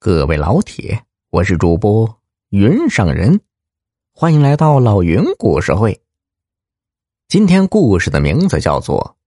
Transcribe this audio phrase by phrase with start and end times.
[0.00, 3.40] 各位老铁，我是主播云上人，
[4.12, 6.00] 欢迎来到老云故事会。
[7.26, 9.16] 今天故事的名字叫做《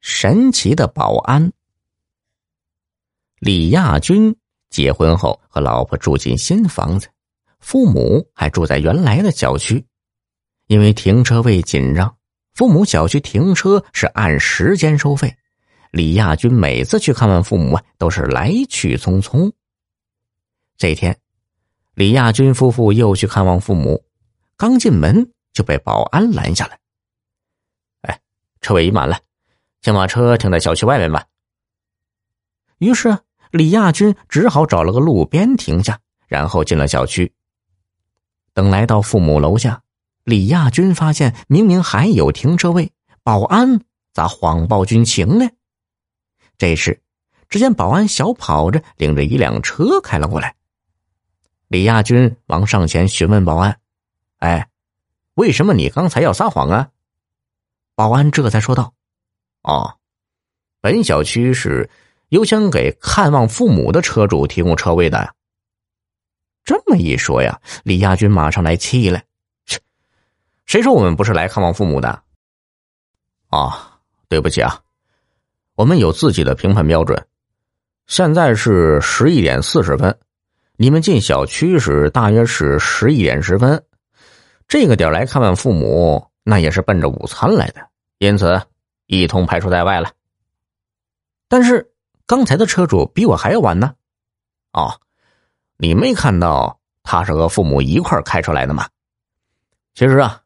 [0.00, 1.46] 神奇的保安》。
[3.38, 4.34] 李亚军
[4.70, 7.06] 结婚后和老婆住进新房子，
[7.60, 9.86] 父母还住在原来的小区。
[10.66, 12.16] 因为停车位紧张，
[12.54, 15.32] 父母小区停车是按时间收费。
[15.92, 19.52] 李亚军每次去看望父母，都是来去匆匆。
[20.82, 21.16] 这天，
[21.94, 24.04] 李亚军夫妇又去看望父母，
[24.56, 26.76] 刚进门就被保安拦下了。
[28.00, 28.20] 哎，
[28.60, 29.20] 车位已满了，
[29.80, 31.24] 先把车停在小区外面吧。
[32.78, 33.16] 于是
[33.52, 37.32] 李亚军只好找了个路边停下，然后进了小区。
[38.52, 39.84] 等来到父母楼下，
[40.24, 42.90] 李亚军发现明明还有停车位，
[43.22, 45.48] 保安咋谎报军情呢？
[46.58, 47.00] 这时，
[47.48, 50.56] 只见保安小跑着领着一辆车开了过来。
[51.72, 53.80] 李亚军忙上前询问保安
[54.40, 54.68] ：“哎，
[55.32, 56.90] 为什么你刚才要撒谎啊？”
[57.96, 58.92] 保安这才说道
[59.64, 59.96] ：“哦，
[60.82, 61.88] 本小区是
[62.28, 65.34] 优先给看望父母的车主提供车位的。”
[66.62, 69.22] 这么一说呀，李亚军马上来气了：“，
[70.66, 72.22] 谁说我们不是来看望父母的？”
[73.48, 73.98] 啊，
[74.28, 74.78] 对不起啊，
[75.76, 77.26] 我们有自己的评判标准。
[78.06, 80.18] 现在是十一点四十分。
[80.76, 83.84] 你们进小区时大约是十一点十分，
[84.66, 87.86] 这个点来看望父母，那也是奔着午餐来的，
[88.18, 88.60] 因此
[89.06, 90.10] 一同排除在外了。
[91.48, 91.92] 但是
[92.26, 93.94] 刚才的车主比我还要晚呢。
[94.72, 94.98] 哦，
[95.76, 98.88] 你没看到他是和父母一块开车来的吗？
[99.94, 100.40] 其实啊，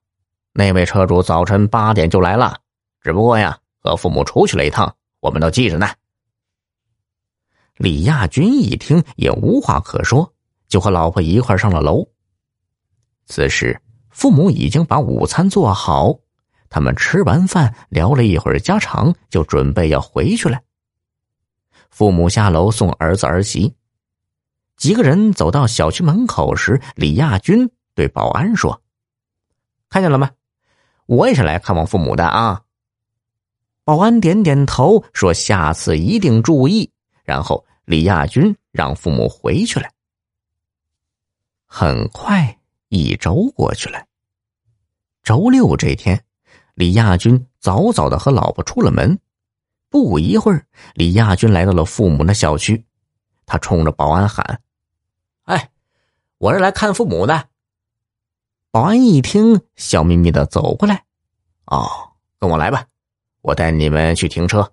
[0.53, 2.59] 那位车主早晨八点就来了，
[3.01, 5.89] 只不过呀，和父母出去了一趟，我们都记着呢。
[7.77, 10.33] 李亚军一听也无话可说，
[10.69, 12.07] 就和老婆一块上了楼。
[13.27, 16.19] 此时，父母已经把午餐做好，
[16.71, 20.59] 他们吃完饭聊了一会儿家常，就准备要回去了。
[21.91, 23.75] 父母下楼送儿子儿媳，
[24.77, 28.81] 几个人走到小区门口时，李亚军对保安说
[29.91, 30.31] ：“看见了吗？
[31.06, 32.62] 我也是来看望父母的啊。”
[33.84, 36.91] 保安点点头，说：“下次一定注意。”
[37.25, 39.89] 然后李亚军让父母回去了。
[41.67, 42.59] 很快
[42.89, 44.07] 一周过去了。
[45.23, 46.25] 周六这天，
[46.75, 49.21] 李亚军早早的和老婆出了门。
[49.89, 52.85] 不一会儿，李亚军来到了父母的小区，
[53.47, 54.61] 他冲着保安喊
[55.47, 55.71] ：“哎，
[56.39, 57.49] 我是来看父母的。”
[58.73, 61.05] 保安一听，笑眯眯的走过来
[61.67, 62.87] ：“哦，跟我来吧，
[63.43, 64.73] 我带你们去停车。”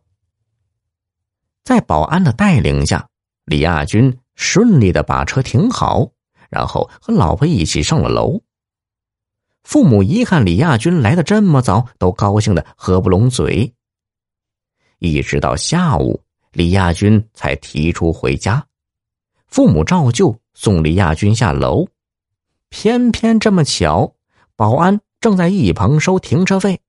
[1.64, 3.08] 在保安的带领下，
[3.46, 6.10] 李亚军顺利的把车停好，
[6.50, 8.42] 然后和老婆一起上了楼。
[9.64, 13.74] 父母一看李亚军来的这么早，都高兴的合不拢嘴。
[15.00, 18.66] 一直到下午，李亚军才提出回家。
[19.48, 21.88] 父母照旧送李亚军下楼，
[22.68, 24.16] 偏偏这么巧，
[24.58, 26.82] 保安正在一旁收停车费，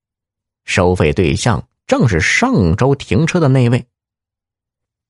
[0.64, 3.86] 收费对象正是上周停车的那位。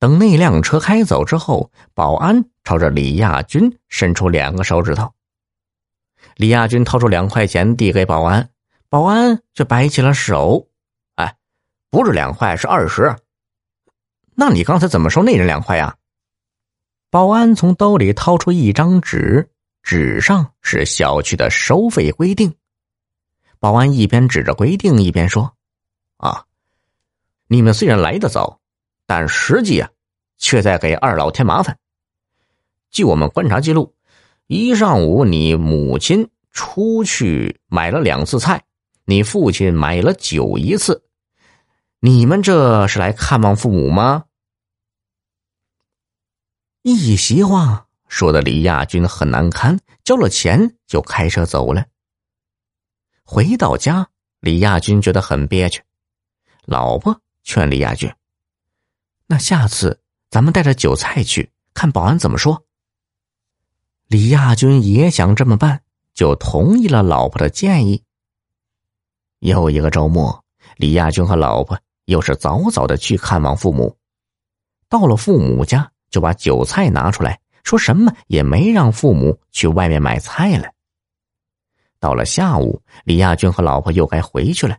[0.04, 5.10] 等那辆车开走之后，保安朝着李亚军伸出两个手指头。
[6.36, 8.50] 李亚军掏出两块钱递给保安，
[8.90, 10.68] 保安却摆起了手
[11.16, 11.34] ：“哎，
[11.88, 13.16] 不是两块，是二十。
[14.34, 15.96] 那你刚才怎么收那人两块呀？”
[17.08, 19.48] 保安从兜里掏出一张纸，
[19.82, 22.54] 纸上是小区的收费规定。
[23.58, 25.50] 保安一边指着规定，一边说
[26.20, 26.44] ：“啊，
[27.46, 28.60] 你们虽然来得早，
[29.06, 29.88] 但实际啊。”
[30.44, 31.78] 却在给二老添麻烦。
[32.90, 33.94] 据我们观察记录，
[34.46, 38.64] 一上午你母亲出去买了两次菜，
[39.06, 41.02] 你父亲买了酒一次。
[42.00, 44.26] 你们这是来看望父母吗？
[46.82, 51.86] 一席话说的李亚军很难堪，交了钱就开车走了。
[53.24, 54.10] 回到家，
[54.40, 55.82] 李亚军觉得很憋屈，
[56.66, 58.12] 老婆劝李亚军
[59.26, 60.00] ：“那下次。”
[60.34, 62.64] 咱们带着酒菜去看保安怎么说。
[64.08, 65.82] 李亚军也想这么办，
[66.12, 68.02] 就同意了老婆的建议。
[69.38, 70.44] 又一个周末，
[70.76, 73.96] 李亚军和老婆又是早早的去看望父母。
[74.88, 80.68] 到了父母家，就把酒菜拿出来，说什么也没让父母去外面买菜了。
[82.00, 84.76] 到了下午，李亚军和老婆又该回去了。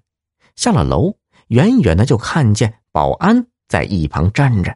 [0.58, 1.16] 下了楼，
[1.48, 4.76] 远远的就看见保安在一旁站着。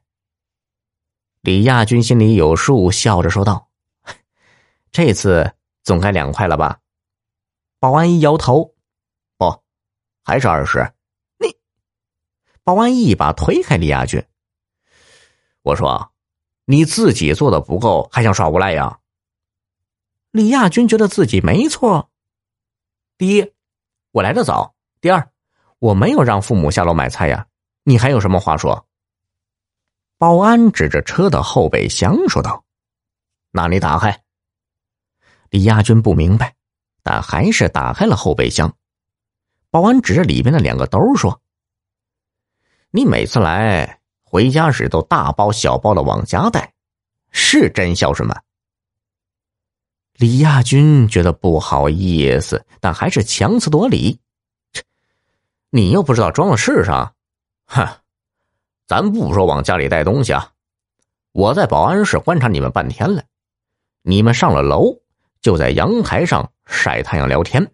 [1.42, 3.70] 李亚军心里有数，笑着说道
[4.92, 5.54] ：“这次
[5.84, 6.80] 总该两块了吧？”
[7.80, 8.76] 保安一摇头
[9.40, 9.64] ：“不，
[10.22, 10.92] 还是二十。”
[11.40, 11.56] 你，
[12.62, 14.22] 保安一把推开李亚军。
[15.62, 16.12] 我说
[16.66, 19.00] ：“你自己做的不够，还想耍无赖呀？”
[20.32, 22.10] 李亚军觉得自己没错。
[23.18, 23.54] 第一，
[24.12, 25.32] 我来的早；第二，
[25.80, 27.48] 我没有让父母下楼买菜呀。
[27.84, 28.89] 你还有什么话说？
[30.20, 32.66] 保安指着车的后备箱说道
[33.52, 34.22] ：“那你打开。”
[35.50, 36.56] 李亚军不明白，
[37.04, 38.76] 但还是打开了后备箱。
[39.70, 41.42] 保安指着里面的两个兜说
[42.92, 46.74] ：“你每次来回家时都大包小包的往家带，
[47.32, 48.42] 是真孝顺吗？”
[50.20, 54.20] 李亚军觉得不好意思，但还是强词夺理
[55.72, 57.14] ：“你又不知道装了是啥，
[57.68, 57.88] 哼。”
[58.90, 60.52] 咱不说往家里带东西啊！
[61.32, 63.24] 我在保安室观察你们半天了，
[64.02, 65.00] 你们上了楼
[65.42, 67.72] 就在阳台上晒太阳聊天，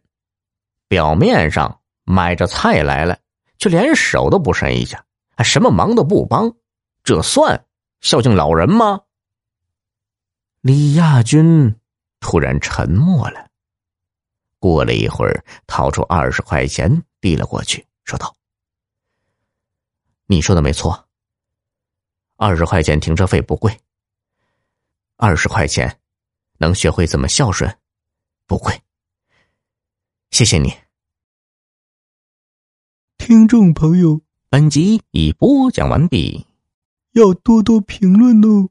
[0.90, 3.18] 表面上买着菜来了，
[3.58, 5.06] 却连手都不伸一下，
[5.38, 6.54] 还什么忙都不帮，
[7.02, 7.66] 这算
[8.02, 9.00] 孝敬老人吗？
[10.60, 11.80] 李亚军
[12.20, 13.48] 突然沉默了，
[14.60, 18.36] 过了一会儿，掏出二十块钱递了过去，说道
[20.28, 21.04] ：“你说的没错。”
[22.38, 23.80] 二十块钱停车费不贵，
[25.16, 26.00] 二十块钱
[26.58, 27.78] 能学会怎么孝顺，
[28.46, 28.82] 不贵。
[30.32, 30.74] 谢谢你，
[33.18, 36.46] 听众朋友，本集已播讲完毕，
[37.14, 38.70] 要多多评论哦。